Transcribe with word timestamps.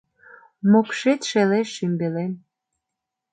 Мокшет 0.71 1.21
шелеш, 1.29 1.67
шӱмбелем! 1.75 2.33